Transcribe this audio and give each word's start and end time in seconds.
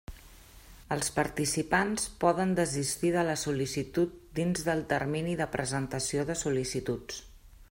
Els 0.95 1.11
participants 1.17 2.07
poden 2.23 2.55
desistir 2.61 3.13
de 3.17 3.27
la 3.29 3.37
sol·licitud 3.43 4.19
dins 4.43 4.67
del 4.71 4.85
termini 4.97 5.41
de 5.45 5.53
presentació 5.59 6.29
de 6.33 6.43
sol·licituds. 6.45 7.27